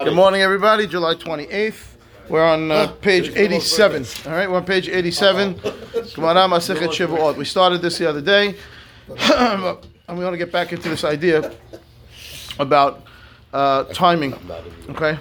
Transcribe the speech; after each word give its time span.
Good 0.00 0.14
morning, 0.14 0.42
everybody. 0.42 0.86
July 0.86 1.16
28th. 1.16 1.96
We're 2.28 2.44
on 2.44 2.70
uh, 2.70 2.86
page 2.86 3.30
87. 3.34 4.06
All 4.26 4.32
right, 4.32 4.48
we're 4.48 4.58
on 4.58 4.64
page 4.64 4.88
87. 4.88 5.60
Gemara 6.14 7.32
We 7.32 7.44
started 7.44 7.82
this 7.82 7.98
the 7.98 8.08
other 8.08 8.20
day, 8.20 8.54
and 9.08 9.76
we 10.16 10.22
want 10.22 10.34
to 10.34 10.38
get 10.38 10.52
back 10.52 10.72
into 10.72 10.88
this 10.88 11.02
idea 11.02 11.52
about 12.60 13.02
uh, 13.52 13.86
timing. 13.92 14.34
Okay, 14.90 15.18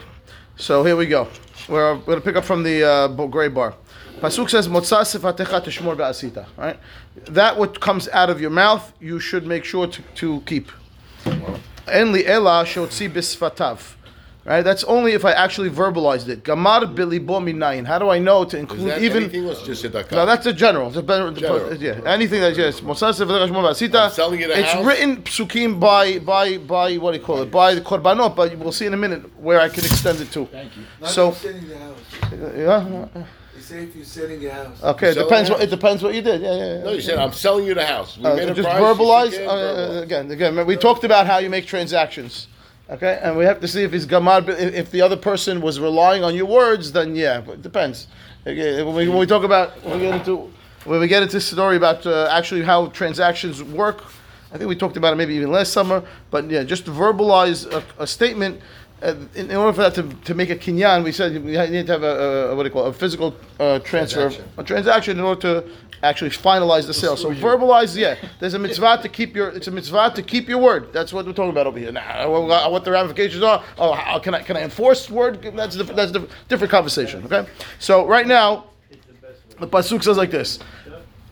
so 0.58 0.84
here 0.84 0.96
we 0.96 1.08
go. 1.08 1.28
We're, 1.68 1.96
we're 1.96 2.02
going 2.02 2.20
to 2.20 2.24
pick 2.24 2.36
up 2.36 2.46
from 2.46 2.62
the 2.62 2.84
uh, 2.84 3.08
gray 3.08 3.48
bar. 3.48 3.74
Pasuk 4.20 4.48
says, 4.48 4.68
"Motza 4.68 5.02
sifatecha 5.02 5.96
ba'asita." 5.96 6.46
Right, 6.56 6.80
that 7.26 7.58
what 7.58 7.80
comes 7.80 8.10
out 8.10 8.30
of 8.30 8.40
your 8.40 8.52
mouth, 8.52 8.94
you 9.00 9.20
should 9.20 9.48
make 9.48 9.66
sure 9.66 9.88
to, 9.88 10.02
to 10.18 10.42
keep. 10.42 10.72
En 11.88 12.12
li 12.12 12.28
ela 12.28 12.64
shotzi 12.64 13.10
bisfatav. 13.10 13.97
Right, 14.48 14.62
that's 14.62 14.86
only 14.86 15.12
if 15.12 15.26
I 15.26 15.34
actually 15.34 15.70
verbalized 15.70 16.30
it. 16.30 16.42
Gamar 16.42 16.96
bilibo 16.96 17.42
minayin. 17.44 17.86
How 17.86 18.00
do 18.00 18.10
I 18.10 18.18
know 18.18 18.46
to 18.46 18.56
Is 18.56 18.62
include 18.62 18.88
that 18.92 19.02
even? 19.02 19.24
anything 19.24 19.46
was 19.46 19.62
just 19.64 19.84
a? 19.84 19.90
No, 20.16 20.26
that's 20.26 20.46
a 20.46 20.54
general. 20.54 20.88
It's 20.88 20.96
a 20.96 21.04
better, 21.04 21.30
General. 21.32 21.76
yeah, 21.76 22.00
anything 22.06 22.40
that 22.40 22.56
yes. 22.56 22.80
Motza 22.80 23.12
sifatecha 23.12 23.50
teshmor 23.50 23.64
ba'asita. 23.68 24.06
I'm 24.06 24.12
selling 24.12 24.40
you 24.40 24.48
the 24.48 24.58
It's 24.58 24.72
house? 24.72 24.86
written 24.86 25.18
psukim 25.24 25.82
by 25.82 26.20
by 26.20 26.58
by 26.60 26.96
what 26.96 27.12
do 27.12 27.18
you 27.20 27.26
call 27.26 27.42
it? 27.42 27.52
By 27.52 27.76
the 27.76 27.82
korbanot, 27.82 28.38
but 28.38 28.56
we'll 28.58 28.72
see 28.72 28.86
in 28.86 28.94
a 28.94 28.98
minute 29.06 29.22
where 29.38 29.60
I 29.60 29.68
can 29.68 29.84
extend 29.84 30.22
it 30.22 30.32
to. 30.32 30.46
Thank 30.46 30.78
you. 30.78 30.84
Not 31.02 31.10
So, 31.10 31.30
if 31.32 31.44
you're 31.44 31.52
selling 31.52 31.68
the 31.68 31.78
house. 31.80 33.08
yeah. 33.14 33.24
They 33.54 33.62
say 33.62 33.84
if 33.84 33.96
you're 33.98 34.06
selling 34.06 34.42
your 34.42 34.54
house. 34.54 34.82
Okay, 34.82 35.10
it 35.10 35.16
depends. 35.16 35.50
the 35.50 35.56
What, 35.56 35.64
it 35.64 35.70
depends 35.70 36.04
what 36.04 36.14
you 36.16 36.22
did. 36.22 36.42
Yeah, 36.42 36.56
yeah. 36.56 36.76
yeah. 36.78 36.84
No, 36.86 36.92
you 36.94 37.02
said 37.02 37.18
I'm 37.20 37.34
selling 37.34 37.66
you 37.66 37.74
the 37.74 37.86
house. 37.86 38.18
We 38.18 38.24
Uh, 38.24 38.36
made 38.38 38.48
a 38.48 38.54
just 38.54 38.70
price, 38.70 38.82
verbalize 38.82 39.32
said, 39.32 39.46
uh, 39.46 39.52
"Verbalize." 39.52 40.04
again. 40.04 40.32
Again, 40.32 40.66
we 40.66 40.78
talked 40.78 41.04
about 41.04 41.28
how 41.28 41.40
you 41.40 41.50
make 41.50 41.66
transactions. 41.66 42.48
Okay, 42.90 43.20
and 43.22 43.38
we 43.38 43.44
have 43.44 43.60
to 43.60 43.68
see 43.68 43.84
if 43.84 43.92
he's 43.92 44.06
gamad. 44.06 44.48
If 44.48 44.92
the 44.92 45.02
other 45.02 45.18
person 45.18 45.60
was 45.60 45.78
relying 45.78 46.24
on 46.24 46.36
your 46.36 46.46
words, 46.46 46.94
then 46.94 47.16
yeah, 47.18 47.42
it 47.42 47.62
depends. 47.62 48.08
When, 48.44 48.96
we, 48.96 49.10
when 49.10 49.18
we 49.18 49.26
talk 49.26 49.44
about 49.44 49.84
when 49.84 49.96
we 49.96 50.06
get 50.06 50.16
into 50.16 50.50
when 50.86 51.02
we 51.02 51.10
get 51.10 51.22
into 51.22 51.42
story 51.42 51.76
about 51.76 52.06
uh, 52.06 52.30
actually 52.32 52.64
how 52.64 52.88
transactions 52.88 53.62
work, 53.62 54.06
I 54.54 54.58
think 54.58 54.70
we 54.70 54.76
talked 54.76 54.96
about 54.96 55.12
it 55.12 55.18
maybe 55.18 55.36
even 55.36 55.52
last 55.52 55.74
summer. 55.74 56.02
But 56.32 56.50
yeah, 56.50 56.64
just 56.64 56.86
verbalize 56.86 57.70
a, 57.70 57.84
a 58.02 58.08
statement. 58.08 58.62
Uh, 59.02 59.14
in, 59.36 59.52
in 59.52 59.56
order 59.56 59.74
for 59.74 59.82
that 59.82 59.94
to, 59.94 60.04
to 60.26 60.34
make 60.34 60.50
a 60.50 60.56
kinyan, 60.56 61.04
we 61.04 61.12
said 61.12 61.32
we 61.44 61.52
need 61.70 61.86
to 61.86 61.92
have 61.92 62.04
a, 62.04 62.50
a 62.52 62.56
what 62.56 62.64
do 62.64 62.70
you 62.70 62.74
call 62.74 62.88
it, 62.88 62.90
a 62.90 62.94
physical 62.94 63.36
uh, 63.60 63.78
transfer, 63.80 64.22
Transaction. 64.30 64.46
a 64.58 64.64
transaction 64.64 65.20
in 65.20 65.24
order 65.24 65.42
to 65.42 65.70
actually 66.04 66.32
finalize 66.32 66.88
the 66.88 66.94
sale. 66.94 67.16
So 67.16 67.32
verbalize, 67.32 67.96
yeah. 67.96 68.16
There's 68.40 68.56
a 68.56 68.60
mitzvah 68.60 69.00
to 69.04 69.10
keep 69.10 69.36
your. 69.36 69.50
It's 69.50 69.68
a 69.68 69.72
mitzvah 69.72 70.14
to 70.16 70.24
keep 70.24 70.50
your 70.50 70.58
word. 70.58 70.92
That's 70.94 71.14
what 71.14 71.28
we're 71.28 71.34
talking 71.34 71.52
about 71.52 71.68
over 71.68 71.78
here. 71.78 71.92
Now, 71.92 72.30
what- 72.32 72.72
what 72.72 72.84
the 72.86 72.92
ramifications 72.92 73.44
are? 73.44 73.64
Oh, 73.78 73.94
how 73.94 74.18
can 74.18 74.34
I 74.34 74.42
can 74.42 74.58
I 74.58 74.64
enforce 74.64 75.10
word? 75.12 75.42
That's 75.56 75.76
a, 75.76 75.84
that's 75.84 76.16
a 76.16 76.28
different 76.50 76.72
conversation. 76.72 77.24
Okay. 77.26 77.48
So 77.78 78.06
right 78.08 78.26
now, 78.26 78.66
the 79.60 79.68
pasuk 79.68 80.04
says 80.04 80.18
like 80.18 80.32
this: 80.32 80.58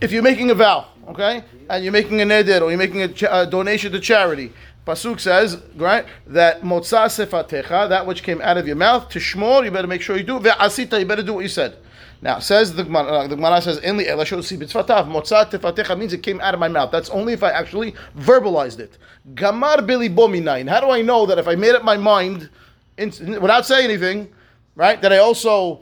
If 0.02 0.11
you're 0.11 0.23
making 0.23 0.52
a 0.52 0.55
vow, 0.55 0.85
okay, 1.09 1.44
and 1.69 1.83
you're 1.83 1.94
making 1.94 2.22
a 2.22 2.25
neder 2.25 2.61
or 2.61 2.69
you're 2.69 2.77
making 2.77 3.02
a, 3.02 3.07
cha- 3.07 3.41
a 3.41 3.47
donation 3.47 3.91
to 3.91 4.00
charity. 4.00 4.52
Pasuk 4.86 5.19
says, 5.19 5.61
right, 5.75 6.05
that 6.28 6.61
motza 6.61 7.05
sefatecha, 7.08 7.89
that 7.89 8.05
which 8.05 8.22
came 8.22 8.39
out 8.41 8.58
of 8.58 8.67
your 8.67 8.75
mouth, 8.75 9.09
tishmor, 9.09 9.66
you 9.66 9.72
better 9.72 9.88
make 9.88 10.02
sure 10.02 10.16
you 10.16 10.23
do. 10.23 10.39
Ve'asita, 10.39 11.00
you 11.00 11.05
better 11.05 11.23
do 11.23 11.33
what 11.33 11.41
you 11.41 11.50
said. 11.50 11.78
Now, 12.22 12.39
says 12.39 12.73
the 12.75 12.83
Gemara, 12.83 13.03
uh, 13.03 13.28
the 13.28 13.36
Gemara 13.36 13.61
says, 13.61 13.80
in 13.80 13.97
the 13.97 14.06
elashot 14.06 14.44
si 14.44 14.58
b'tzfatav, 14.58 15.08
motza 15.08 15.50
tefatecha 15.50 15.97
means 15.97 16.13
it 16.13 16.22
came 16.22 16.39
out 16.39 16.53
of 16.53 16.59
my 16.59 16.67
mouth. 16.67 16.91
That's 16.91 17.09
only 17.09 17.33
if 17.33 17.41
I 17.41 17.50
actually 17.50 17.95
verbalized 18.17 18.80
it. 18.80 18.97
Gamar 19.33 19.78
bili 19.78 20.13
bominayin. 20.13 20.69
How 20.69 20.81
do 20.81 20.91
I 20.91 21.02
know 21.02 21.25
that 21.25 21.39
if 21.39 21.47
I 21.47 21.56
made 21.56 21.73
up 21.73 21.83
my 21.83 21.97
mind, 21.97 22.50
in, 22.97 23.09
without 23.41 23.66
saying 23.66 23.86
anything, 23.86 24.31
right, 24.75 25.02
that 25.02 25.11
I 25.11 25.17
also, 25.17 25.81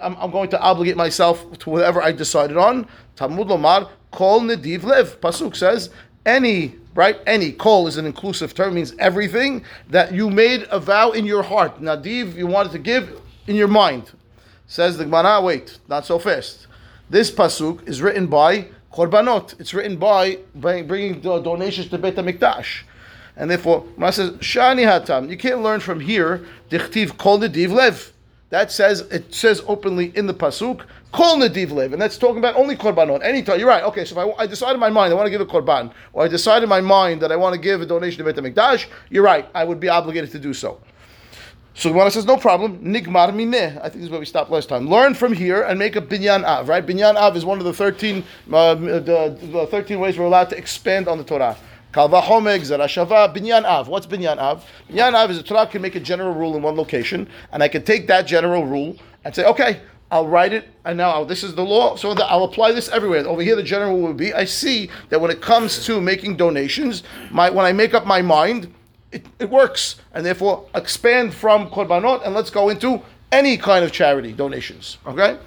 I'm, 0.00 0.16
I'm 0.16 0.30
going 0.30 0.48
to 0.50 0.60
obligate 0.60 0.96
myself 0.96 1.58
to 1.58 1.70
whatever 1.70 2.00
I 2.02 2.12
decided 2.12 2.56
on. 2.56 2.86
Talmud 3.16 3.48
lomar, 3.48 3.90
kol 4.12 4.42
nediv 4.42 4.84
lev. 4.84 5.20
Pasuk 5.20 5.56
says, 5.56 5.90
any, 6.24 6.76
right, 6.94 7.18
any, 7.26 7.52
call 7.52 7.86
is 7.86 7.96
an 7.96 8.06
inclusive 8.06 8.54
term, 8.54 8.74
means 8.74 8.94
everything 8.98 9.64
that 9.90 10.12
you 10.12 10.30
made 10.30 10.66
a 10.70 10.78
vow 10.78 11.10
in 11.10 11.26
your 11.26 11.42
heart. 11.42 11.80
Nadiv, 11.80 12.34
you 12.34 12.46
wanted 12.46 12.72
to 12.72 12.78
give 12.78 13.20
in 13.46 13.56
your 13.56 13.68
mind. 13.68 14.12
Says 14.66 14.96
the 14.96 15.04
Gemara, 15.04 15.40
wait, 15.40 15.78
not 15.88 16.06
so 16.06 16.18
fast. 16.18 16.66
This 17.10 17.30
pasuk 17.30 17.86
is 17.86 18.00
written 18.00 18.26
by 18.26 18.68
korbanot. 18.92 19.60
It's 19.60 19.74
written 19.74 19.96
by, 19.96 20.38
bringing 20.54 21.20
do- 21.20 21.42
donations 21.42 21.88
to 21.88 21.98
Beit 21.98 22.16
HaMikdash. 22.16 22.82
And 23.36 23.50
therefore, 23.50 23.84
Gemara 23.94 24.12
says, 24.12 24.30
Shani 24.38 24.84
hatam. 24.84 25.28
You 25.28 25.36
can't 25.36 25.62
learn 25.62 25.80
from 25.80 26.00
here, 26.00 26.46
dichtiv 26.70 27.18
kol 27.18 27.40
nediv 27.40 27.72
lev. 27.72 28.12
That 28.54 28.70
says, 28.70 29.00
it 29.10 29.34
says 29.34 29.62
openly 29.66 30.12
in 30.14 30.28
the 30.28 30.32
pasuk, 30.32 30.86
kol 31.10 31.38
nediv 31.38 31.72
lev. 31.72 31.92
And 31.92 32.00
that's 32.00 32.16
talking 32.16 32.38
about 32.38 32.54
only 32.54 32.76
korbanot. 32.76 33.24
Anytime, 33.24 33.58
you're 33.58 33.66
right. 33.66 33.82
Okay, 33.82 34.04
so 34.04 34.12
if 34.14 34.38
I, 34.38 34.44
I 34.44 34.46
decide 34.46 34.74
in 34.74 34.78
my 34.78 34.90
mind 34.90 35.12
I 35.12 35.16
want 35.16 35.26
to 35.26 35.30
give 35.30 35.40
a 35.40 35.44
korban, 35.44 35.92
or 36.12 36.22
I 36.22 36.28
decide 36.28 36.62
in 36.62 36.68
my 36.68 36.80
mind 36.80 37.20
that 37.22 37.32
I 37.32 37.36
want 37.36 37.54
to 37.54 37.60
give 37.60 37.80
a 37.80 37.86
donation 37.86 38.24
to 38.24 38.32
Beit 38.32 38.36
HaMikdash, 38.36 38.86
you're 39.10 39.24
right. 39.24 39.48
I 39.56 39.64
would 39.64 39.80
be 39.80 39.88
obligated 39.88 40.30
to 40.30 40.38
do 40.38 40.54
so. 40.54 40.80
So 41.74 41.92
the 41.92 42.10
says, 42.10 42.26
no 42.26 42.36
problem. 42.36 42.78
Nigmar 42.78 43.32
mineh. 43.32 43.76
I 43.78 43.88
think 43.88 43.94
this 43.94 44.04
is 44.04 44.10
where 44.10 44.20
we 44.20 44.26
stopped 44.26 44.52
last 44.52 44.68
time. 44.68 44.88
Learn 44.88 45.14
from 45.14 45.32
here 45.32 45.62
and 45.62 45.76
make 45.76 45.96
a 45.96 46.00
binyan 46.00 46.44
av. 46.44 46.68
Right? 46.68 46.86
Binyan 46.86 47.16
av 47.16 47.36
is 47.36 47.44
one 47.44 47.58
of 47.58 47.64
the 47.64 47.72
thirteen, 47.72 48.22
uh, 48.52 48.76
the, 48.76 49.36
the 49.42 49.66
thirteen 49.68 49.98
ways 49.98 50.16
we're 50.16 50.26
allowed 50.26 50.50
to 50.50 50.56
expand 50.56 51.08
on 51.08 51.18
the 51.18 51.24
Torah. 51.24 51.56
Binyan 51.94 53.64
av. 53.64 53.88
What's 53.88 54.06
binyan 54.06 54.38
av? 54.38 54.64
Binyan 54.90 55.14
av 55.14 55.30
is 55.30 55.38
a 55.38 55.42
Torah 55.42 55.66
can 55.66 55.80
make 55.80 55.94
a 55.94 56.00
general 56.00 56.34
rule 56.34 56.56
in 56.56 56.62
one 56.62 56.76
location, 56.76 57.28
and 57.52 57.62
I 57.62 57.68
can 57.68 57.84
take 57.84 58.06
that 58.08 58.26
general 58.26 58.66
rule 58.66 58.96
and 59.24 59.34
say, 59.34 59.44
okay, 59.46 59.80
I'll 60.10 60.28
write 60.28 60.52
it, 60.52 60.68
and 60.84 60.96
now 60.98 61.24
this 61.24 61.42
is 61.42 61.54
the 61.54 61.64
law, 61.64 61.96
so 61.96 62.10
I'll 62.10 62.44
apply 62.44 62.72
this 62.72 62.88
everywhere. 62.88 63.26
Over 63.26 63.42
here, 63.42 63.56
the 63.56 63.62
general 63.62 63.96
rule 63.96 64.08
would 64.08 64.16
be: 64.16 64.32
I 64.32 64.44
see 64.44 64.90
that 65.08 65.20
when 65.20 65.30
it 65.30 65.40
comes 65.40 65.84
to 65.86 66.00
making 66.00 66.36
donations, 66.36 67.02
my 67.30 67.50
when 67.50 67.64
I 67.64 67.72
make 67.72 67.94
up 67.94 68.06
my 68.06 68.22
mind, 68.22 68.72
it, 69.10 69.26
it 69.38 69.50
works, 69.50 69.96
and 70.12 70.24
therefore 70.24 70.66
expand 70.74 71.32
from 71.34 71.70
korbanot 71.70 72.24
and 72.24 72.34
let's 72.34 72.50
go 72.50 72.68
into 72.68 73.02
any 73.32 73.56
kind 73.56 73.84
of 73.84 73.92
charity 73.92 74.32
donations. 74.32 74.98
Okay, 75.06 75.38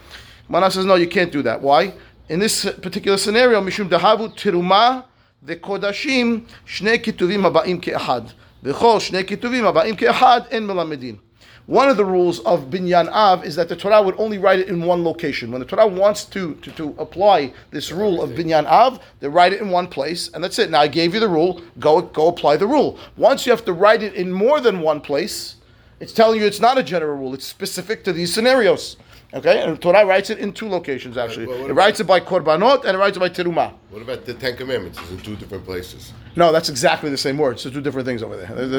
Mana 0.50 0.72
says 0.72 0.86
no, 0.86 0.96
you 0.96 1.07
can't 1.07 1.31
do 1.31 1.41
that. 1.44 1.62
Why? 1.62 1.94
In 2.28 2.40
this 2.40 2.66
particular 2.81 3.18
scenario, 3.18 3.62
mishum 3.62 3.88
dahavu 3.90 4.34
tiruma 4.36 5.06
vekodashim 5.46 6.46
shne 6.66 6.98
kituvim 7.03 7.42
haba'im 7.50 7.81
ke'ahad 7.81 8.34
v'chol 8.64 9.00
shne 9.00 9.24
kituvim 9.24 9.72
haba'im 9.72 9.98
ke'ahad 9.98 10.48
en 10.52 10.68
melamedin. 10.68 11.20
One 11.68 11.90
of 11.90 11.98
the 11.98 12.06
rules 12.06 12.40
of 12.40 12.70
Binyan 12.70 13.09
Av 13.12 13.44
is 13.44 13.58
that 13.58 13.68
the 13.68 13.75
Torah 13.75 14.02
would 14.02 14.16
only 14.18 14.38
write 14.38 14.59
it 14.59 14.70
in 14.70 14.81
one 14.81 15.03
location. 15.03 15.52
When 15.52 15.59
the 15.59 15.68
Torah 15.68 15.86
wants 15.86 16.24
to, 16.24 16.56
to, 16.56 16.72
to 16.72 16.96
apply 16.98 17.52
this 17.72 17.92
rule 17.92 18.22
of 18.24 18.30
Binyan 18.30 18.66
Av, 18.68 19.02
they 19.20 19.28
write 19.28 19.52
it 19.52 19.59
in 19.59 19.70
one 19.70 19.88
place, 19.88 20.30
and 20.34 20.42
that's 20.42 20.59
it. 20.59 20.72
Now 20.72 20.80
I 20.80 20.88
gave 20.88 21.14
you 21.14 21.20
the 21.20 21.28
rule, 21.28 21.62
go, 21.78 22.02
go 22.02 22.30
apply 22.30 22.56
the 22.56 22.68
rule. 22.68 22.98
Once 23.18 23.46
you 23.46 23.52
have 23.52 23.66
to 23.66 23.74
write 23.74 24.02
it 24.02 24.14
in 24.14 24.31
more 24.31 24.62
than 24.62 24.80
one 24.80 25.02
place, 25.02 25.58
it's 26.00 26.14
telling 26.14 26.40
you 26.40 26.46
it's 26.46 26.62
not 26.62 26.78
a 26.78 26.84
general 26.84 27.18
rule, 27.18 27.34
it's 27.34 27.46
specific 27.46 28.06
to 28.06 28.14
these 28.14 28.34
scenarios. 28.34 28.96
Okay? 29.33 29.61
And 29.61 29.79
Torah 29.81 30.05
writes 30.05 30.29
it 30.29 30.39
in 30.39 30.53
two 30.53 30.69
locations, 30.69 31.17
actually. 31.17 31.47
Well, 31.47 31.67
it 31.69 31.73
writes 31.73 31.99
it 31.99 32.05
by 32.07 32.19
Korbanot 32.21 32.85
and 32.85 32.95
it 32.95 32.99
writes 32.99 33.17
it 33.17 33.19
by 33.19 33.29
teruma. 33.29 33.73
What 33.89 34.01
about 34.01 34.25
the 34.25 34.33
Ten 34.33 34.55
Commandments? 34.55 34.99
It's 35.01 35.11
in 35.11 35.17
two 35.19 35.35
different 35.35 35.65
places. 35.65 36.13
No, 36.35 36.51
that's 36.51 36.69
exactly 36.69 37.09
the 37.09 37.17
same 37.17 37.38
word. 37.38 37.59
So 37.59 37.69
two 37.69 37.81
different 37.81 38.05
things 38.05 38.21
over 38.21 38.38
there. 38.38 38.47
There's- 38.47 38.69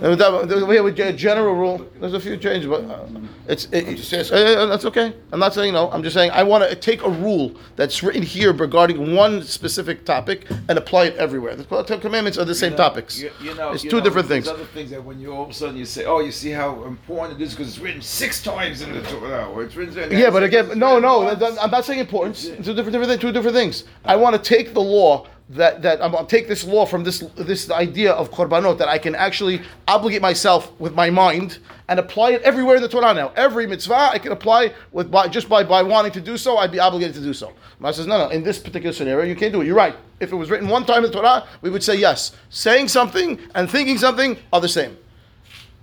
there's- 0.00 0.64
We 0.64 0.76
have 0.76 0.86
a 0.86 1.12
general 1.12 1.54
rule. 1.54 1.86
There's 2.00 2.14
a 2.14 2.18
few 2.20 2.36
changes, 2.36 2.68
but 2.68 2.82
uh, 2.84 3.06
it's 3.46 3.66
it, 3.72 3.86
I'm 3.86 3.96
just 3.96 4.12
asking. 4.12 4.36
uh, 4.38 4.66
that's 4.66 4.84
okay. 4.86 5.12
I'm 5.32 5.38
not 5.38 5.54
saying 5.54 5.74
no. 5.74 5.90
I'm 5.90 6.02
just 6.02 6.14
saying 6.14 6.30
I 6.32 6.42
want 6.42 6.68
to 6.68 6.74
take 6.74 7.02
a 7.04 7.08
rule 7.10 7.52
that's 7.76 8.02
written 8.02 8.22
here 8.22 8.52
regarding 8.52 9.14
one 9.14 9.42
specific 9.42 10.04
topic 10.04 10.46
and 10.68 10.76
apply 10.76 11.04
it 11.04 11.16
everywhere. 11.16 11.54
The 11.54 11.82
Ten 11.84 12.00
Commandments 12.00 12.36
are 12.38 12.44
the 12.44 12.54
same 12.54 12.74
topics. 12.74 13.20
You, 13.20 13.30
you 13.40 13.54
know, 13.54 13.70
it's 13.72 13.84
you 13.84 13.90
two 13.90 13.98
know, 13.98 14.04
different 14.04 14.28
there's 14.28 14.44
things. 14.46 14.54
Other 14.60 14.64
things 14.72 14.90
that 14.90 15.04
when 15.04 15.20
you 15.20 15.32
all 15.32 15.44
of 15.44 15.50
a 15.50 15.54
sudden 15.54 15.76
you 15.76 15.84
say, 15.84 16.04
"Oh, 16.06 16.20
you 16.20 16.32
see 16.32 16.50
how 16.50 16.82
important 16.84 17.40
it 17.40 17.44
is 17.44 17.52
because 17.54 17.68
it's 17.68 17.78
written 17.78 18.02
six 18.02 18.42
times 18.42 18.82
in 18.82 18.92
the 18.92 19.02
Torah, 19.02 19.48
or 19.52 19.62
it's 19.62 19.76
written." 19.76 19.93
Yeah, 19.94 20.30
but 20.30 20.42
again, 20.42 20.78
no, 20.78 20.98
no. 20.98 21.28
I'm 21.28 21.70
not 21.70 21.84
saying 21.84 22.00
importance. 22.00 22.44
It's 22.44 22.66
two 22.66 22.74
different, 22.74 22.92
different, 22.92 23.10
thing- 23.10 23.18
two 23.20 23.32
different 23.32 23.56
things. 23.56 23.84
I 24.04 24.16
want 24.16 24.34
to 24.36 24.42
take 24.42 24.74
the 24.74 24.80
law 24.80 25.26
that 25.50 25.82
that 25.82 26.02
I'm 26.02 26.12
gonna 26.12 26.26
take 26.26 26.48
this 26.48 26.64
law 26.64 26.86
from 26.86 27.04
this 27.04 27.18
this 27.36 27.70
idea 27.70 28.12
of 28.12 28.30
korbanot 28.30 28.78
that 28.78 28.88
I 28.88 28.96
can 28.96 29.14
actually 29.14 29.60
obligate 29.86 30.22
myself 30.22 30.72
with 30.80 30.94
my 30.94 31.10
mind 31.10 31.58
and 31.88 32.00
apply 32.00 32.30
it 32.30 32.42
everywhere 32.42 32.76
in 32.76 32.82
the 32.82 32.88
Torah. 32.88 33.12
Now, 33.12 33.30
every 33.36 33.66
mitzvah 33.66 34.10
I 34.12 34.18
can 34.18 34.32
apply 34.32 34.72
with 34.92 35.10
by, 35.10 35.28
just 35.28 35.50
by 35.50 35.62
by 35.62 35.82
wanting 35.82 36.12
to 36.12 36.20
do 36.20 36.38
so. 36.38 36.56
I'd 36.56 36.72
be 36.72 36.80
obligated 36.80 37.14
to 37.16 37.20
do 37.20 37.34
so. 37.34 37.52
Mara 37.78 37.92
says, 37.92 38.06
no, 38.06 38.16
no. 38.16 38.28
In 38.30 38.42
this 38.42 38.58
particular 38.58 38.94
scenario, 38.94 39.26
you 39.26 39.36
can't 39.36 39.52
do 39.52 39.60
it. 39.60 39.66
You're 39.66 39.76
right. 39.76 39.94
If 40.18 40.32
it 40.32 40.36
was 40.36 40.48
written 40.48 40.68
one 40.68 40.86
time 40.86 41.04
in 41.04 41.10
the 41.10 41.16
Torah, 41.16 41.46
we 41.60 41.68
would 41.68 41.82
say 41.82 41.96
yes. 41.96 42.32
Saying 42.48 42.88
something 42.88 43.38
and 43.54 43.70
thinking 43.70 43.98
something 43.98 44.38
are 44.50 44.62
the 44.62 44.68
same 44.68 44.96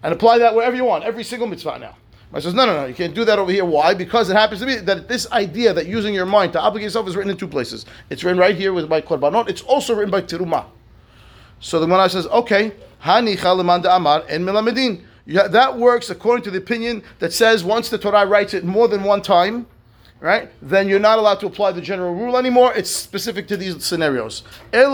and 0.04 0.14
apply 0.14 0.40
that 0.40 0.56
wherever 0.56 0.76
you 0.76 0.86
want, 0.86 1.04
every 1.04 1.24
single 1.24 1.48
mitzvah 1.48 1.78
now. 1.78 1.96
I 2.34 2.40
says, 2.40 2.54
no, 2.54 2.66
no, 2.66 2.74
no, 2.74 2.86
you 2.86 2.94
can't 2.94 3.14
do 3.14 3.26
that 3.26 3.40
over 3.40 3.52
here. 3.52 3.66
Why? 3.66 3.94
Because 3.94 4.30
it 4.30 4.38
happens 4.38 4.62
to 4.62 4.66
be 4.66 4.76
that 4.76 5.10
this 5.10 5.30
idea 5.32 5.74
that 5.74 5.86
using 5.86 6.14
your 6.14 6.26
mind 6.26 6.54
to 6.54 6.62
obligate 6.62 6.86
yourself 6.86 7.08
is 7.10 7.16
written 7.16 7.30
in 7.30 7.38
two 7.38 7.48
places. 7.48 7.86
It's 8.10 8.24
written 8.24 8.40
right 8.40 8.56
here 8.56 8.72
with 8.72 8.88
by 8.88 9.02
korbanot. 9.02 9.50
It's 9.50 9.62
also 9.62 9.94
written 9.94 10.12
by 10.12 10.22
tirumah. 10.22 10.66
So 11.60 11.80
the 11.80 11.88
Gemara 11.88 12.10
says, 12.10 12.28
okay, 12.28 12.72
hani 13.04 13.38
chalaman 13.38 13.86
amar 13.94 14.24
en 14.30 14.46
milamedin. 14.46 15.04
That 15.28 15.78
works 15.78 16.10
according 16.10 16.44
to 16.46 16.52
the 16.52 16.58
opinion 16.58 17.04
that 17.20 17.34
says 17.34 17.64
once 17.64 17.90
the 17.90 17.98
Torah 17.98 18.26
writes 18.26 18.54
it 18.54 18.64
more 18.64 18.88
than 18.88 19.04
one 19.04 19.22
time, 19.22 19.68
right, 20.28 20.50
then 20.62 20.88
you're 20.88 21.00
not 21.00 21.18
allowed 21.18 21.40
to 21.40 21.48
apply 21.48 21.72
the 21.72 21.82
general 21.82 22.14
rule 22.14 22.38
anymore. 22.38 22.74
It's 22.76 22.92
specific 22.92 23.48
to 23.48 23.58
these 23.58 23.84
scenarios. 23.84 24.44
It's 24.72 24.86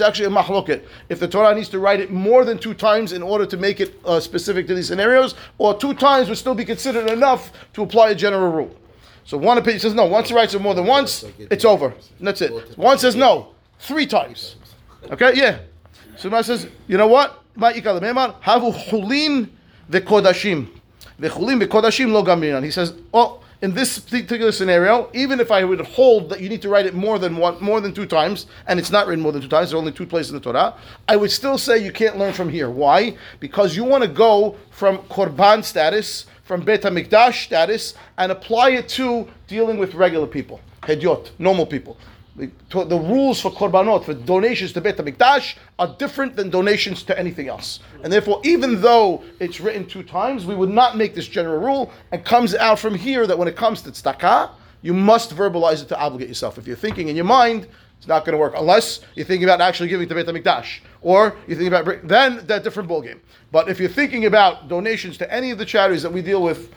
actually 0.00 0.26
a 0.26 0.30
mahloket. 0.30 0.84
If 1.08 1.20
the 1.20 1.28
Torah 1.28 1.54
needs 1.54 1.68
to 1.68 1.78
write 1.78 2.00
it 2.00 2.10
more 2.10 2.44
than 2.44 2.58
two 2.58 2.74
times 2.74 3.12
in 3.12 3.22
order 3.22 3.46
to 3.46 3.56
make 3.56 3.80
it 3.80 3.94
uh, 4.04 4.18
specific 4.18 4.66
to 4.66 4.74
these 4.74 4.88
scenarios, 4.88 5.36
or 5.58 5.74
two 5.78 5.94
times 5.94 6.28
would 6.28 6.38
still 6.38 6.54
be 6.54 6.64
considered 6.64 7.08
enough 7.08 7.52
to 7.74 7.82
apply 7.82 8.10
a 8.10 8.14
general 8.14 8.50
rule. 8.50 8.76
So 9.24 9.38
one 9.38 9.58
opinion 9.58 9.80
says 9.80 9.94
no. 9.94 10.06
Once 10.06 10.28
he 10.28 10.34
writes 10.34 10.54
it 10.54 10.60
more 10.60 10.74
than 10.74 10.86
once, 10.86 11.24
it's 11.38 11.64
over. 11.64 11.94
That's 12.18 12.40
it. 12.42 12.76
One 12.76 12.98
says 12.98 13.14
no, 13.14 13.54
three 13.78 14.06
times. 14.06 14.56
Okay, 15.10 15.32
yeah. 15.34 15.60
So 16.16 16.42
says, 16.42 16.66
you 16.88 16.98
know 16.98 17.06
what? 17.06 17.40
Ma'ikal 17.56 18.00
memar 18.00 18.34
havu 18.42 18.72
chulin 18.88 19.48
vekodashim 21.20 22.12
lo 22.12 22.24
gamiran. 22.24 22.64
He 22.64 22.70
says, 22.70 22.94
oh, 23.12 23.42
in 23.62 23.74
this 23.74 23.98
particular 23.98 24.52
scenario, 24.52 25.10
even 25.12 25.38
if 25.38 25.50
I 25.50 25.64
would 25.64 25.80
hold 25.82 26.30
that 26.30 26.40
you 26.40 26.48
need 26.48 26.62
to 26.62 26.70
write 26.70 26.86
it 26.86 26.94
more 26.94 27.18
than 27.18 27.36
one, 27.36 27.62
more 27.62 27.80
than 27.80 27.92
two 27.92 28.06
times, 28.06 28.46
and 28.66 28.80
it's 28.80 28.90
not 28.90 29.06
written 29.06 29.22
more 29.22 29.32
than 29.32 29.42
two 29.42 29.48
times, 29.48 29.70
there 29.70 29.76
are 29.76 29.80
only 29.80 29.92
two 29.92 30.06
places 30.06 30.30
in 30.30 30.36
the 30.36 30.40
Torah, 30.40 30.74
I 31.06 31.16
would 31.16 31.30
still 31.30 31.58
say 31.58 31.78
you 31.78 31.92
can't 31.92 32.16
learn 32.16 32.32
from 32.32 32.48
here. 32.48 32.70
Why? 32.70 33.16
Because 33.38 33.76
you 33.76 33.84
want 33.84 34.02
to 34.02 34.08
go 34.08 34.56
from 34.70 34.98
korban 34.98 35.62
status, 35.62 36.26
from 36.44 36.62
Bet 36.62 36.82
HaMikdash 36.82 37.44
status, 37.44 37.94
and 38.16 38.32
apply 38.32 38.70
it 38.70 38.88
to 38.90 39.28
dealing 39.46 39.76
with 39.76 39.94
regular 39.94 40.26
people, 40.26 40.60
hedyot, 40.82 41.30
normal 41.38 41.66
people. 41.66 41.98
The, 42.40 42.98
rules 42.98 43.40
for 43.40 43.50
korbanot, 43.50 44.04
for 44.04 44.14
donations 44.14 44.72
to 44.72 44.80
Beit 44.80 44.96
HaMikdash, 44.96 45.56
are 45.78 45.94
different 45.98 46.36
than 46.36 46.50
donations 46.50 47.02
to 47.04 47.18
anything 47.18 47.48
else. 47.48 47.80
And 48.02 48.12
therefore, 48.12 48.40
even 48.44 48.80
though 48.80 49.22
it's 49.40 49.60
written 49.60 49.86
two 49.86 50.02
times, 50.02 50.46
we 50.46 50.54
would 50.54 50.70
not 50.70 50.96
make 50.96 51.14
this 51.14 51.28
general 51.28 51.60
rule, 51.60 51.92
and 52.12 52.24
comes 52.24 52.54
out 52.54 52.78
from 52.78 52.94
here 52.94 53.26
that 53.26 53.38
when 53.38 53.48
it 53.48 53.56
comes 53.56 53.82
to 53.82 53.90
tzedakah, 53.90 54.50
you 54.82 54.94
must 54.94 55.34
verbalize 55.36 55.82
it 55.82 55.88
to 55.88 55.98
obligate 55.98 56.28
yourself. 56.28 56.56
If 56.56 56.66
you're 56.66 56.76
thinking 56.76 57.08
in 57.08 57.16
your 57.16 57.26
mind, 57.26 57.66
it's 57.98 58.08
not 58.08 58.24
going 58.24 58.32
to 58.32 58.38
work 58.38 58.54
unless 58.56 59.00
you're 59.14 59.26
thinking 59.26 59.44
about 59.44 59.60
actually 59.60 59.90
giving 59.90 60.08
to 60.08 60.14
Beit 60.14 60.26
HaMikdash, 60.26 60.80
or 61.02 61.36
you're 61.46 61.58
thinking 61.58 61.74
about 61.74 62.08
then 62.08 62.46
that 62.46 62.64
different 62.64 62.88
ballgame. 62.88 63.18
But 63.52 63.68
if 63.68 63.78
you're 63.78 63.90
thinking 63.90 64.24
about 64.24 64.68
donations 64.68 65.18
to 65.18 65.30
any 65.30 65.50
of 65.50 65.58
the 65.58 65.66
charities 65.66 66.02
that 66.02 66.12
we 66.12 66.22
deal 66.22 66.42
with, 66.42 66.72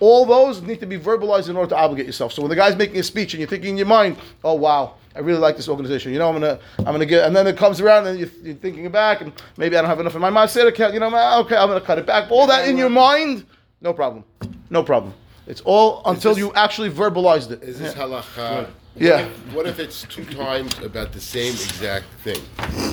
all 0.00 0.26
those 0.26 0.60
need 0.62 0.80
to 0.80 0.86
be 0.86 0.98
verbalized 0.98 1.48
in 1.48 1.56
order 1.56 1.70
to 1.70 1.76
obligate 1.76 2.06
yourself. 2.06 2.32
So 2.32 2.42
when 2.42 2.48
the 2.48 2.56
guy's 2.56 2.74
making 2.74 2.98
a 2.98 3.04
speech 3.04 3.34
and 3.34 3.40
you're 3.40 3.48
thinking 3.48 3.70
in 3.70 3.76
your 3.76 3.86
mind, 3.86 4.16
"Oh 4.42 4.54
wow, 4.54 4.94
I 5.16 5.20
really 5.20 5.38
like 5.38 5.56
this 5.56 5.68
organization," 5.68 6.12
you 6.12 6.18
know, 6.18 6.28
I'm 6.28 6.34
gonna, 6.34 6.58
I'm 6.78 6.84
gonna 6.86 7.06
get, 7.06 7.26
and 7.26 7.34
then 7.36 7.46
it 7.46 7.56
comes 7.56 7.80
around 7.80 8.06
and 8.06 8.18
you're, 8.18 8.28
you're 8.42 8.54
thinking 8.56 8.88
back, 8.90 9.20
and 9.20 9.32
maybe 9.56 9.76
I 9.76 9.80
don't 9.80 9.90
have 9.90 10.00
enough 10.00 10.14
in 10.14 10.20
my 10.20 10.30
maaser 10.30 10.66
account, 10.66 10.94
you 10.94 11.00
know, 11.00 11.06
okay, 11.40 11.56
I'm 11.56 11.68
gonna 11.68 11.80
cut 11.80 11.98
it 11.98 12.06
back. 12.06 12.30
All 12.30 12.46
that 12.46 12.68
in 12.68 12.76
your 12.76 12.90
mind, 12.90 13.46
no 13.80 13.92
problem, 13.92 14.24
no 14.70 14.82
problem. 14.82 15.12
It's 15.46 15.60
all 15.64 16.02
until 16.06 16.32
this- 16.32 16.38
you 16.38 16.52
actually 16.54 16.90
verbalized 16.90 17.50
it. 17.50 17.62
Is 17.62 17.78
this 17.78 17.94
halacha? 17.94 18.66
Yeah. 18.96 19.28
What 19.52 19.66
if, 19.66 19.80
it's 19.80 20.02
two 20.04 20.24
times 20.24 20.78
about 20.78 21.12
the 21.12 21.20
same 21.20 21.52
exact 21.54 22.06
thing? 22.22 22.40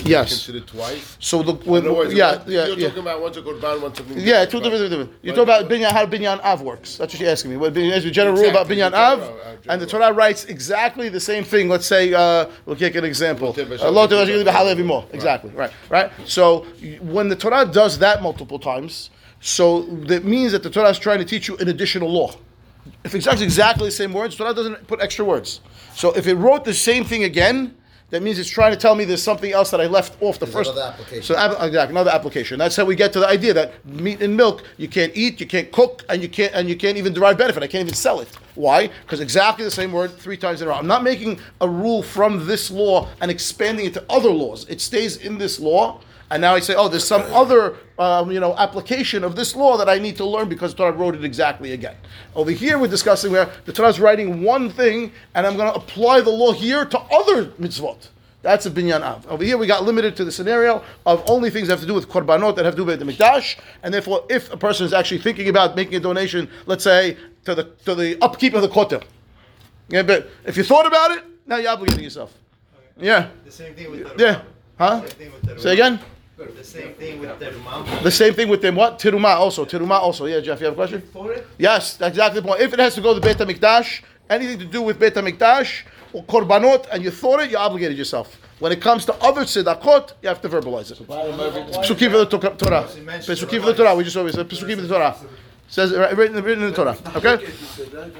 Yes. 0.03 0.29
Considered 0.29 0.65
twice? 0.65 1.15
So 1.19 1.43
the 1.43 1.53
when, 1.53 1.83
yeah, 2.15 2.41
yeah, 2.47 2.65
You're 2.65 2.77
yeah. 2.79 2.87
talking 2.87 3.01
about 3.03 3.21
once 3.21 3.37
a 3.37 3.41
korban, 3.43 3.81
once 3.81 3.97
something. 3.97 4.17
Yeah, 4.17 4.45
two 4.45 4.59
different, 4.61 4.89
different. 4.89 5.11
You 5.21 5.31
talk 5.33 5.43
about 5.43 5.69
binyan, 5.69 5.91
how 5.91 6.05
binyan 6.07 6.39
av 6.43 6.61
works. 6.63 6.97
That's 6.97 7.13
what 7.13 7.21
you're 7.21 7.29
asking 7.29 7.51
me. 7.51 7.57
What 7.57 7.73
binyan 7.73 7.97
is 7.97 8.03
the 8.03 8.11
general 8.11 8.35
rule 8.35 8.49
about 8.49 8.69
Exactly, 8.71 8.77
binyan 8.77 8.91
the 8.91 8.97
av, 8.97 9.19
general, 9.19 9.39
uh, 9.45 9.71
and 9.73 9.81
the 9.81 9.85
general. 9.85 10.07
Torah 10.09 10.13
writes 10.13 10.45
exactly 10.45 11.09
the 11.09 11.19
same 11.19 11.43
thing. 11.43 11.69
Let's 11.69 11.85
say 11.85 12.13
uh, 12.13 12.47
we'll 12.65 12.75
take 12.75 12.95
an 12.95 13.05
example. 13.05 13.49
Lo 13.49 13.53
tevashel 13.53 13.81
Uh, 13.83 13.91
Lo 13.91 14.07
tevashel 14.07 14.43
v'halev 14.43 14.79
imo. 14.79 15.05
Exactly. 15.13 15.51
Right. 15.51 15.71
Right. 15.89 16.11
So 16.25 16.65
y- 16.81 16.97
when 17.01 17.29
the 17.29 17.35
Torah 17.35 17.65
does 17.65 17.99
that 17.99 18.23
multiple 18.23 18.57
times, 18.57 19.11
so 19.39 19.83
that 20.07 20.23
means 20.23 20.51
that 20.53 20.63
the 20.63 20.69
Torah 20.71 20.89
is 20.89 20.97
trying 20.97 21.19
to 21.19 21.25
teach 21.25 21.47
you 21.47 21.57
an 21.57 21.67
additional 21.67 22.09
law. 22.11 22.33
If 23.03 23.15
it's 23.15 23.27
exactly 23.27 23.87
the 23.87 23.91
same 23.91 24.13
words, 24.13 24.35
Torah 24.35 24.53
doesn't 24.53 24.87
put 24.87 25.01
extra 25.01 25.25
words. 25.25 25.61
So 25.95 26.11
if 26.13 26.27
it 26.27 26.35
wrote 26.35 26.65
the 26.65 26.73
same 26.73 27.03
thing 27.03 27.23
again, 27.23 27.75
that 28.11 28.21
means 28.21 28.39
it's 28.39 28.49
trying 28.49 28.73
to 28.73 28.77
tell 28.77 28.93
me 28.93 29.05
there's 29.05 29.23
something 29.23 29.53
else 29.53 29.71
that 29.71 29.79
I 29.79 29.87
left 29.87 30.21
off 30.21 30.37
the 30.37 30.45
There's 30.45 30.67
first. 30.67 30.71
another 30.71 30.93
application. 30.93 31.23
So 31.23 31.33
exactly, 31.35 31.93
another 31.93 32.11
application. 32.11 32.59
That's 32.59 32.75
how 32.75 32.83
we 32.83 32.95
get 32.95 33.13
to 33.13 33.21
the 33.21 33.27
idea 33.27 33.53
that 33.53 33.85
meat 33.85 34.21
and 34.21 34.35
milk 34.35 34.63
you 34.77 34.89
can't 34.89 35.13
eat, 35.15 35.39
you 35.39 35.47
can't 35.47 35.71
cook, 35.71 36.03
and 36.09 36.21
you 36.21 36.27
can't 36.27 36.53
and 36.53 36.67
you 36.67 36.75
can't 36.75 36.97
even 36.97 37.13
derive 37.13 37.37
benefit. 37.37 37.63
I 37.63 37.67
can't 37.67 37.83
even 37.83 37.93
sell 37.93 38.19
it. 38.19 38.27
Why? 38.55 38.87
Because 39.03 39.21
exactly 39.21 39.63
the 39.63 39.71
same 39.71 39.93
word 39.93 40.11
three 40.17 40.35
times 40.35 40.61
in 40.61 40.67
a 40.67 40.71
row. 40.71 40.75
I'm 40.77 40.87
not 40.87 41.03
making 41.03 41.39
a 41.61 41.69
rule 41.69 42.03
from 42.03 42.45
this 42.45 42.69
law 42.69 43.07
and 43.21 43.31
expanding 43.31 43.85
it 43.85 43.93
to 43.93 44.03
other 44.09 44.29
laws. 44.29 44.67
It 44.67 44.81
stays 44.81 45.15
in 45.17 45.37
this 45.37 45.57
law. 45.59 46.01
And 46.31 46.39
now 46.39 46.55
I 46.55 46.61
say, 46.61 46.75
oh, 46.75 46.87
there's 46.87 47.05
some 47.05 47.23
other, 47.33 47.75
um, 47.99 48.31
you 48.31 48.39
know, 48.39 48.55
application 48.55 49.25
of 49.25 49.35
this 49.35 49.53
law 49.53 49.75
that 49.77 49.89
I 49.89 49.99
need 49.99 50.15
to 50.15 50.25
learn 50.25 50.47
because 50.47 50.73
Torah 50.73 50.93
wrote 50.93 51.13
it 51.13 51.25
exactly 51.25 51.73
again. 51.73 51.97
Over 52.35 52.51
here, 52.51 52.79
we're 52.79 52.87
discussing 52.87 53.33
where 53.33 53.51
the 53.65 53.73
Torah 53.73 53.89
is 53.89 53.99
writing 53.99 54.41
one 54.41 54.69
thing, 54.69 55.11
and 55.35 55.45
I'm 55.45 55.57
going 55.57 55.71
to 55.71 55.77
apply 55.77 56.21
the 56.21 56.29
law 56.29 56.53
here 56.53 56.85
to 56.85 56.97
other 56.97 57.47
mitzvot. 57.59 58.07
That's 58.43 58.65
a 58.65 58.71
binyan 58.71 59.01
av. 59.01 59.27
Over 59.27 59.43
here, 59.43 59.57
we 59.57 59.67
got 59.67 59.83
limited 59.83 60.15
to 60.15 60.23
the 60.23 60.31
scenario 60.31 60.81
of 61.05 61.21
only 61.29 61.49
things 61.49 61.67
that 61.67 61.73
have 61.73 61.81
to 61.81 61.85
do 61.85 61.93
with 61.93 62.07
korbanot 62.07 62.55
that 62.55 62.63
have 62.63 62.75
to 62.75 62.77
do 62.77 62.85
with 62.85 62.99
the 62.99 63.05
mikdash, 63.05 63.59
and 63.83 63.93
therefore, 63.93 64.25
if 64.29 64.51
a 64.53 64.57
person 64.57 64.85
is 64.85 64.93
actually 64.93 65.19
thinking 65.19 65.49
about 65.49 65.75
making 65.75 65.95
a 65.95 65.99
donation, 65.99 66.49
let's 66.65 66.83
say 66.83 67.17
to 67.43 67.53
the 67.53 67.65
to 67.85 67.93
the 67.93 68.17
upkeep 68.21 68.53
of 68.53 68.61
the 68.61 68.69
kotel, 68.69 69.03
yeah, 69.89 70.01
but 70.01 70.29
if 70.45 70.55
you 70.55 70.63
thought 70.63 70.87
about 70.87 71.11
it, 71.11 71.23
now 71.45 71.57
you're 71.57 71.75
obligating 71.75 72.03
yourself. 72.03 72.33
Yeah, 72.97 73.29
The 73.45 73.51
same 73.51 73.75
thing 73.75 73.91
with 73.91 74.17
the 74.17 74.23
yeah, 74.23 74.41
huh? 74.77 75.01
Same 75.01 75.09
thing 75.09 75.31
with 75.33 75.41
the 75.43 75.61
Say 75.61 75.73
again. 75.73 75.99
The 76.47 76.63
same 76.63 76.93
thing 76.93 77.19
with 77.19 77.39
the 77.39 77.99
The 78.03 78.11
same 78.11 78.33
thing 78.33 78.49
with 78.49 78.61
them. 78.61 78.75
What 78.75 78.99
tiruma 78.99 79.35
also? 79.35 79.65
Tiruma 79.65 79.99
also. 79.99 80.25
Yeah, 80.25 80.39
Jeff, 80.39 80.59
you 80.59 80.65
have 80.65 80.73
a 80.73 80.75
question? 80.75 81.01
For 81.13 81.31
it? 81.33 81.47
Yes, 81.57 81.97
that's 81.97 82.11
exactly 82.11 82.41
the 82.41 82.47
point. 82.47 82.61
If 82.61 82.73
it 82.73 82.79
has 82.79 82.95
to 82.95 83.01
go 83.01 83.13
to 83.13 83.21
Beit 83.21 83.37
Hamikdash, 83.37 84.01
anything 84.29 84.59
to 84.59 84.65
do 84.65 84.81
with 84.81 84.99
Beit 84.99 85.13
Hamikdash 85.13 85.83
or 86.13 86.23
korbanot, 86.25 86.87
and 86.91 87.03
you 87.03 87.11
thought 87.11 87.41
it, 87.41 87.51
you 87.51 87.57
obligated 87.57 87.97
yourself. 87.97 88.39
When 88.59 88.71
it 88.71 88.81
comes 88.81 89.05
to 89.05 89.13
other 89.15 89.41
tzedakot, 89.41 90.13
you 90.21 90.29
have 90.29 90.41
to 90.41 90.49
verbalize 90.49 90.91
it. 90.91 90.99
Pesukim 91.07 92.13
of 92.13 92.29
the 92.29 92.37
Torah. 92.37 92.83
Pesukim 92.83 93.57
of 93.57 93.65
the 93.65 93.73
Torah. 93.73 93.95
We 93.95 94.03
just 94.03 94.17
always 94.17 94.35
said 94.35 94.47
Pesukim 94.47 94.79
of 94.79 95.31
the 95.75 95.89
Torah. 95.89 96.07
Says 96.09 96.17
written, 96.17 96.43
written 96.43 96.63
in 96.63 96.71
the 96.71 96.75
Torah. 96.75 96.97
Okay. 97.15 97.45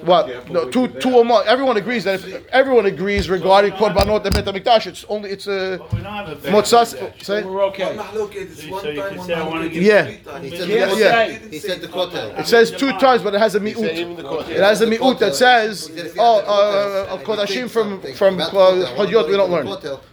What? 0.04 0.50
No, 0.50 0.70
two, 0.70 0.88
two 0.88 1.16
or 1.16 1.26
more. 1.26 1.46
Everyone 1.46 1.78
agrees 1.78 2.04
that 2.06 2.24
if 2.24 2.48
everyone 2.48 2.86
agrees 2.86 3.30
regarding 3.30 3.74
korbanot 3.74 4.26
and 4.26 4.34
Beit 4.36 4.46
Hamikdash, 4.46 4.88
it's 4.88 5.06
only 5.10 5.30
it's 5.32 5.48
a 5.48 5.80
We 5.92 6.02
don't 6.02 6.06
have 6.06 6.30
a 6.30 6.36
bed. 6.36 6.54
motzas. 6.54 7.24
Say. 7.24 7.44
We're 7.44 7.64
okay. 7.66 7.96
One 7.96 8.06
mahlok 8.06 8.56
So 8.56 8.70
one 8.72 8.86
you 8.86 9.02
time, 9.02 9.18
one 9.18 9.28
say 9.28 9.34
I 9.34 9.48
wanna 9.48 9.66
mahlok 9.66 9.74
give- 9.74 9.84
is 9.84 9.88
Yeah. 9.88 10.06
He 10.06 10.50
He 10.50 10.58
said 10.58 10.70
Yeah, 10.70 10.86
the 10.86 10.98
yeah. 10.98 11.28
He 11.50 11.60
said 11.60 11.82
the 11.82 11.88
kotel. 11.88 12.40
It 12.40 12.48
says 12.48 12.72
two 12.72 12.92
times, 12.98 13.22
but 13.22 13.34
it 13.36 13.40
has 13.40 13.56
a 13.56 13.60
mi'ut. 13.60 14.50
It 14.50 14.58
has 14.58 14.82
a 14.82 14.88
mi'ut 14.88 15.20
that 15.20 15.36
says, 15.36 15.92
oh, 16.18 16.40
uh, 16.40 17.14
uh, 17.14 17.18
kodashim 17.20 17.70
from 17.70 18.02
from 18.14 18.40
uh, 18.40 18.96
we 19.00 19.12
don't 19.12 19.52
learn. 19.52 19.68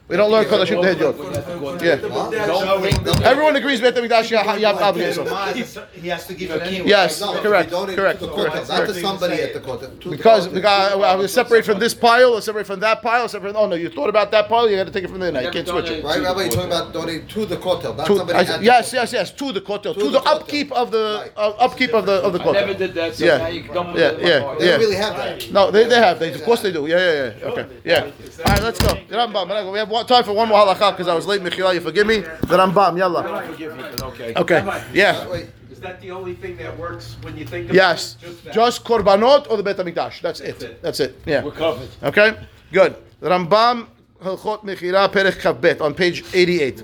We 0.09 0.17
don't 0.17 0.31
learn 0.31 0.47
kodashim 0.47 0.81
to 0.81 0.89
Hadyot. 0.89 1.83
Yeah. 1.83 3.27
Everyone 3.29 3.57
agrees 3.57 3.81
Beit 3.81 3.95
Hamikdash. 3.95 4.31
You 4.31 4.39
have 4.39 4.59
you 4.59 4.67
have 4.67 4.79
to 4.79 4.85
obligate 4.85 5.17
yourself. 5.17 5.95
He 5.95 6.09
has 6.09 6.27
to 6.27 6.35
give 6.35 6.51
it 6.51 6.63
anyway. 6.63 6.89
Yes, 6.89 7.21
No, 7.21 7.41
correct, 7.43 7.71
correct, 7.71 8.21
to 8.21 8.29
correct, 8.29 8.69
not 8.69 8.87
to 8.87 8.95
somebody 8.95 9.35
at 9.43 9.53
the 9.55 9.61
kotel. 9.61 10.11
Because 10.11 10.49
kotel. 10.49 10.55
because 10.55 10.93
I 10.93 11.15
will 11.15 11.29
separate 11.29 11.65
from 11.67 11.79
this 11.79 11.93
pile, 11.93 12.35
or 12.35 12.41
separate 12.41 12.67
from 12.67 12.81
that 12.81 13.03
pile, 13.03 13.27
or 13.27 13.29
separate. 13.29 13.55
Oh 13.55 13.67
no, 13.67 13.75
you 13.77 13.91
thought 13.91 14.09
about 14.09 14.31
that 14.31 14.49
pile. 14.49 14.69
You 14.71 14.77
got 14.77 14.87
to 14.87 14.93
take 14.93 15.05
it 15.05 15.11
from 15.11 15.21
there 15.21 15.33
now. 15.33 15.41
You 15.41 15.51
can't 15.51 15.69
switch 15.69 15.91
it. 15.91 16.03
Right, 16.03 16.23
Rabbi, 16.23 16.43
you're 16.43 16.51
talking 16.51 16.67
about 16.73 16.93
donating 16.95 17.27
to 17.29 17.47
the 17.47 17.57
kotel, 17.57 17.97
not 17.97 18.07
To- 18.07 18.17
somebody 18.17 18.39
at 18.39 18.61
the 18.61 18.65
yes, 18.65 18.93
yes, 18.93 19.13
yes. 19.13 19.31
To 19.33 19.53
the 19.53 19.61
kotel, 19.61 19.93
to 19.95 20.11
the 20.11 20.19
the 20.19 20.31
upkeep 20.31 20.73
of 20.73 20.91
the 20.91 21.31
uh, 21.37 21.67
upkeep 21.67 21.93
of 21.93 22.07
the 22.07 22.23
of 22.25 22.33
the 22.33 22.41
I 22.41 22.53
never 22.53 22.75
did 22.75 22.95
that, 22.95 23.15
so 23.15 23.25
Yeah. 23.25 23.39
now 23.39 23.47
you 23.49 23.63
don't 23.63 23.97
Yeah, 23.97 24.11
believe 24.13 24.27
yeah, 24.29 24.41
my 24.41 24.55
They 24.59 24.67
don't 24.69 24.81
really 24.81 24.97
have 24.97 25.17
that. 25.17 25.53
No, 25.53 25.71
they, 25.71 25.85
they 25.85 25.97
have. 25.97 26.19
They, 26.19 26.33
of 26.33 26.43
course 26.45 26.63
they 26.63 26.73
do. 26.73 26.87
Yeah, 26.87 26.97
yeah, 26.99 27.33
yeah. 27.41 27.49
Okay. 27.51 27.67
Yeah. 27.85 28.05
All 28.05 28.53
right, 28.53 28.63
let's 28.63 28.79
go. 28.79 28.97
We 29.09 29.79
have 29.79 29.91
one, 29.91 29.98
time 30.07 30.25
for 30.25 30.33
one 30.33 30.49
more 30.49 30.59
halakha 30.59 30.93
because 30.93 31.09
I 31.09 31.15
was 31.15 31.27
late. 31.27 31.41
Mechila, 31.43 31.75
you 31.75 31.81
forgive 31.81 32.07
me. 32.07 32.19
The 32.21 32.57
Rambam. 32.57 32.97
Yalla. 32.99 33.45
Forgive 33.47 33.77
me, 33.77 33.83
but 33.83 34.03
okay. 34.05 34.33
Okay. 34.37 34.83
Yeah. 34.93 35.27
Is 35.71 35.81
that 35.81 36.01
the 36.01 36.11
only 36.11 36.35
thing 36.35 36.57
that 36.57 36.77
works 36.77 37.17
when 37.23 37.37
you 37.37 37.45
think 37.45 37.71
of 37.71 37.75
Yes. 37.75 38.17
it? 38.21 38.27
Just 38.27 38.45
that. 38.45 38.55
Just 38.55 38.85
korbanot 38.85 39.49
or 39.51 39.57
the 39.57 39.63
Bet 39.63 39.77
Hamikdash. 39.77 40.21
That's 40.21 40.41
it. 40.41 40.83
That's 40.83 41.01
it. 41.01 41.21
Yeah. 41.25 41.45
We're 41.45 41.53
covered. 41.53 41.89
Okay. 42.03 42.37
Good. 42.73 42.97
Rambam 43.23 43.87
Halchot 44.23 44.65
Mechila 44.65 45.09
Perech 45.11 45.39
Kavbet 45.41 45.81
on 45.81 45.95
page 45.95 46.25
88 46.35 46.83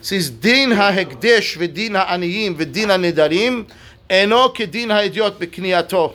says 0.00 0.30
Din 0.30 0.70
ha'hekdesh 0.70 1.56
v'din 1.58 1.96
ha'aniyim 1.96 2.54
v'din 2.54 2.86
ha'nedarim 2.88 3.66
eno 4.08 4.48
kedin 4.50 4.88
ha'idiot 4.90 5.38
b'kniyato. 5.38 6.14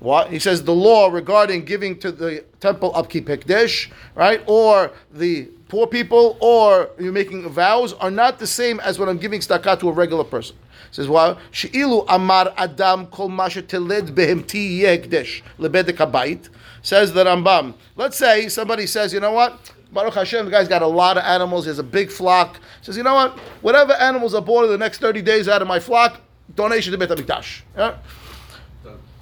What 0.00 0.30
he 0.30 0.38
says 0.38 0.64
the 0.64 0.74
law 0.74 1.08
regarding 1.08 1.64
giving 1.64 1.98
to 2.00 2.12
the 2.12 2.44
temple 2.60 2.92
upkeep 2.94 3.26
hekdesh, 3.26 3.90
right, 4.14 4.42
or 4.46 4.90
the 5.12 5.44
poor 5.68 5.86
people, 5.86 6.36
or 6.40 6.90
you're 6.98 7.12
making 7.12 7.48
vows, 7.48 7.94
are 7.94 8.10
not 8.10 8.38
the 8.38 8.46
same 8.46 8.80
as 8.80 8.98
when 8.98 9.08
I'm 9.08 9.18
giving 9.18 9.40
tzedakah 9.40 9.80
to 9.80 9.88
a 9.88 9.92
regular 9.92 10.24
person. 10.24 10.56
He 10.90 10.94
says 10.96 11.08
why? 11.08 11.36
She'ilu 11.50 12.04
amar 12.08 12.52
adam 12.56 13.06
kol 13.06 13.28
ma 13.28 13.48
sheteled 13.48 14.14
behem 14.14 14.44
tiyeh 14.44 14.98
hekdesh 14.98 15.42
lebedek 15.58 15.96
habayit. 15.96 16.48
Says 16.82 17.14
the 17.14 17.24
Rambam. 17.24 17.74
Let's 17.96 18.18
say 18.18 18.48
somebody 18.48 18.86
says, 18.86 19.14
you 19.14 19.20
know 19.20 19.32
what? 19.32 19.72
Baruch 19.90 20.14
Hashem, 20.14 20.44
the 20.44 20.50
guy's 20.50 20.68
got 20.68 20.82
a 20.82 20.86
lot 20.86 21.16
of 21.16 21.24
animals. 21.24 21.64
He 21.64 21.68
has 21.68 21.78
a 21.78 21.82
big 21.82 22.10
flock. 22.10 22.56
He 22.56 22.84
says, 22.84 22.96
you 22.96 23.02
know 23.02 23.14
what? 23.14 23.38
Whatever 23.62 23.94
animals 23.94 24.34
are 24.34 24.42
born 24.42 24.66
in 24.66 24.70
the 24.70 24.76
next 24.76 24.98
30 24.98 25.22
days 25.22 25.48
out 25.48 25.62
of 25.62 25.68
my 25.68 25.78
flock, 25.78 26.20
donation 26.54 26.92
to 26.92 26.98
Beit 26.98 27.08
HaMikdash. 27.08 27.62
Yeah? 27.76 27.96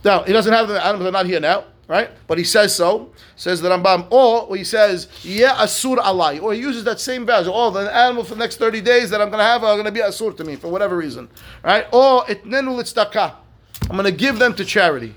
Now, 0.03 0.23
he 0.23 0.33
doesn't 0.33 0.53
have 0.53 0.67
the 0.67 0.83
animals 0.85 1.07
are 1.07 1.11
not 1.11 1.25
here 1.25 1.39
now, 1.39 1.65
right? 1.87 2.09
But 2.27 2.37
he 2.37 2.43
says 2.43 2.75
so. 2.75 3.11
Says 3.35 3.61
the 3.61 3.69
Rambam. 3.69 4.11
Or 4.11 4.55
he 4.55 4.63
says, 4.63 5.07
yeah, 5.23 5.55
asur 5.55 5.97
alai. 5.97 6.41
Or 6.41 6.53
he 6.53 6.59
uses 6.59 6.83
that 6.85 6.99
same 6.99 7.25
value. 7.25 7.51
Oh, 7.53 7.71
the 7.71 7.93
animal 7.93 8.23
for 8.23 8.35
the 8.35 8.39
next 8.39 8.57
30 8.57 8.81
days 8.81 9.09
that 9.09 9.21
I'm 9.21 9.29
going 9.29 9.39
to 9.39 9.45
have 9.45 9.63
are 9.63 9.75
going 9.75 9.85
to 9.85 9.91
be 9.91 9.99
asur 9.99 10.35
to 10.37 10.43
me 10.43 10.55
for 10.55 10.69
whatever 10.69 10.95
reason, 10.97 11.29
right? 11.63 11.85
Or 11.91 12.23
itnenu 12.23 12.77
litzdaka. 12.77 13.35
I'm 13.83 13.95
going 13.95 14.05
to 14.05 14.11
give 14.11 14.39
them 14.39 14.53
to 14.55 14.65
charity. 14.65 15.13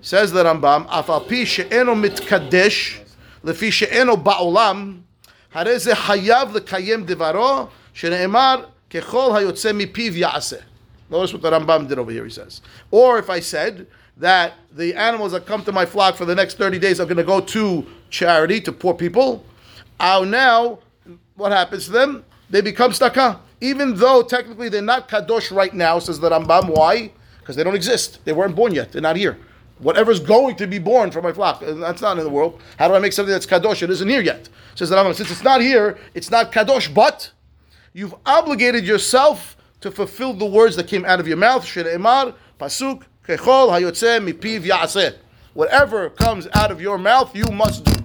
Says 0.00 0.30
the 0.32 0.44
Rambam, 0.44 0.86
afal 0.88 1.28
pi 1.28 1.44
she'eno 1.44 1.94
mitkadesh, 1.94 3.00
lefi 3.42 3.72
she'eno 3.72 4.16
ba'olam, 4.16 5.02
הרי 5.54 5.78
זה 5.78 5.96
חייב 5.96 6.56
לקיים 6.56 7.06
דברו, 7.06 7.66
שנאמר, 7.94 8.64
ככל 8.90 9.32
היוצא 9.36 9.72
מפיו 9.72 10.16
יעשה. 10.16 10.56
Notice 11.10 11.32
what 11.32 11.42
the 11.42 11.50
Rambam 11.50 11.88
did 11.88 11.98
over 11.98 12.10
here, 12.10 12.24
he 12.24 12.30
says. 12.30 12.60
Or 12.90 13.18
if 13.18 13.30
I 13.30 13.40
said 13.40 13.86
that 14.21 14.53
the 14.71 14.93
animals 14.93 15.31
that 15.31 15.47
come 15.47 15.63
to 15.65 15.71
my 15.71 15.85
flock 15.85 16.15
for 16.15 16.25
the 16.25 16.35
next 16.35 16.57
30 16.57 16.77
days 16.77 16.99
are 16.99 17.05
going 17.05 17.17
to 17.17 17.23
go 17.23 17.41
to 17.41 17.85
charity, 18.11 18.61
to 18.61 18.71
poor 18.71 18.93
people, 18.93 19.43
uh, 19.99 20.23
now, 20.25 20.79
what 21.35 21.51
happens 21.51 21.85
to 21.85 21.91
them? 21.91 22.23
They 22.49 22.61
become 22.61 22.91
staka. 22.91 23.39
Even 23.61 23.95
though 23.95 24.21
technically 24.21 24.69
they're 24.69 24.81
not 24.81 25.09
kadosh 25.09 25.55
right 25.55 25.73
now, 25.73 25.97
says 25.97 26.19
the 26.19 26.29
Rambam. 26.29 26.69
Why? 26.69 27.11
Because 27.39 27.55
they 27.55 27.63
don't 27.63 27.75
exist. 27.75 28.23
They 28.23 28.33
weren't 28.33 28.55
born 28.55 28.73
yet. 28.73 28.91
They're 28.91 29.01
not 29.01 29.15
here. 29.15 29.39
Whatever's 29.79 30.19
going 30.19 30.55
to 30.57 30.67
be 30.67 30.77
born 30.77 31.09
from 31.09 31.23
my 31.23 31.33
flock, 31.33 31.61
that's 31.61 32.01
not 32.01 32.19
in 32.19 32.23
the 32.23 32.29
world. 32.29 32.61
How 32.77 32.87
do 32.87 32.93
I 32.93 32.99
make 32.99 33.13
something 33.13 33.31
that's 33.31 33.47
kadosh? 33.47 33.81
It 33.81 33.89
isn't 33.89 34.07
here 34.07 34.21
yet. 34.21 34.49
Says 34.75 34.89
the 34.89 34.95
Rambam. 34.95 35.15
Since 35.15 35.31
it's 35.31 35.43
not 35.43 35.61
here, 35.61 35.97
it's 36.13 36.29
not 36.29 36.51
kadosh, 36.51 36.93
but 36.93 37.31
you've 37.93 38.13
obligated 38.27 38.85
yourself 38.85 39.57
to 39.81 39.89
fulfill 39.89 40.33
the 40.33 40.45
words 40.45 40.75
that 40.75 40.87
came 40.87 41.05
out 41.05 41.19
of 41.19 41.27
your 41.27 41.37
mouth. 41.37 41.65
Shneimar 41.65 42.35
pasuk 42.59 43.03
Whatever 45.53 46.09
comes 46.09 46.47
out 46.53 46.71
of 46.71 46.81
your 46.81 46.97
mouth, 46.97 47.35
you 47.35 47.45
must 47.47 47.83
do. 47.83 48.00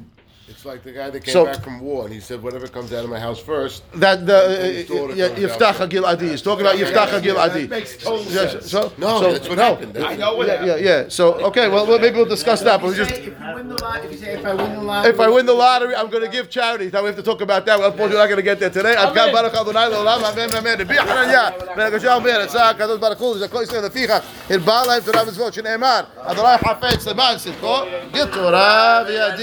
It's 0.67 0.73
like 0.75 0.83
the 0.83 0.99
guy 0.99 1.11
that 1.11 1.23
came 1.23 1.33
So- 1.33 1.45
back 1.45 1.63
from 1.63 1.79
war 1.79 2.07
and 2.07 2.13
he 2.13 2.19
said, 2.19 2.43
whatever 2.43 2.67
comes 2.67 2.93
out 2.93 3.05
of 3.05 3.11
my 3.11 3.21
house 3.21 3.39
first. 3.39 3.85
That 4.01 4.27
the 4.27 4.49
His 4.49 4.89
daughter 4.89 5.13
uh, 5.13 5.15
yeah, 5.15 5.29
comes 5.29 5.39
Yiftach 5.41 5.75
first. 5.77 5.91
Hagil 5.93 6.05
Adi. 6.05 6.29
He's 6.31 6.43
talking 6.43 6.67
about 6.67 6.77
Yiftach 6.77 7.07
Hagil 7.09 7.39
Adi. 7.39 7.61
That 7.67 7.71
makes 7.71 7.97
total 7.97 8.25
Yes, 8.25 8.51
sense. 8.53 8.71
So, 8.73 8.93
No, 8.99 9.21
so, 9.21 9.33
that's 9.33 9.49
what 9.49 9.59
no. 9.59 9.63
happened. 9.63 9.95
That's 9.95 10.07
I 10.07 10.17
know 10.17 10.37
what 10.37 10.49
Yeah, 10.49 10.53
happened. 10.55 10.85
yeah, 10.85 11.03
yeah. 11.03 11.09
So, 11.09 11.35
okay, 11.51 11.69
well, 11.69 11.87
well, 11.87 12.01
maybe 12.01 12.17
we'll 12.17 12.25
discuss 12.27 12.63
that. 12.63 12.81
But 12.81 12.91
we 12.91 12.97
just, 12.97 13.13
If 13.13 13.27
you 13.27 13.37
win 13.55 13.69
the 13.69 13.81
lot, 13.81 14.05
if 14.05 14.11
you 14.11 14.19
say 14.19 14.33
if 14.35 14.45
I 14.45 14.55
win 14.55 14.73
the 14.75 14.83
lottery, 14.83 15.11
if 15.13 15.21
I 15.21 15.29
win 15.29 15.47
the 15.47 15.53
lottery, 15.55 15.95
I'm 15.95 16.11
going 16.11 16.25
to 16.25 16.29
give 16.31 16.51
charity. 16.51 16.91
Now 16.93 17.03
we 17.03 17.07
have 17.07 17.17
to 17.17 17.23
talk 17.23 17.41
about 17.43 17.65
that. 17.67 17.79
Well, 17.79 17.93
unfortunately, 17.93 18.17
we're 18.17 18.23
not 18.23 18.27
going 18.27 18.37
to 18.39 18.43
get 18.43 18.59
there 18.59 18.71
today. 18.71 18.97
I've 18.97 19.15
got 19.15 19.33
Baruch 19.33 19.55
Adonai 19.55 19.87
Le'olam, 19.95 20.33
Amen, 20.33 20.53
Amen. 20.53 20.79
Rabbi 20.79 20.95
Hananya, 20.95 21.77
Ben 21.77 21.93
Agashal 21.93 22.25
Ben, 22.25 22.45
Etzah, 22.45 22.75
Kadosh 22.75 23.01
Baruch 23.01 23.19
Hu, 23.19 23.35
Zakol 23.37 23.65
Yisrael 23.65 23.89
Lefichach, 23.89 24.23
Hirbah 24.49 24.83
Lahem 24.87 25.05
Torah 25.05 25.25
Mitzvot, 25.25 25.53
Shneimar, 25.53 26.07
Adonai 26.27 26.57
Hafetz 26.59 27.07
Leman 27.07 27.37
Sitcho, 27.37 28.13
Get 28.13 28.33
Torah 28.33 29.05
V'yadi. 29.07 29.37